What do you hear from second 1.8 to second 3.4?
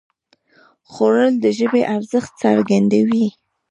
ارزښت څرګندوي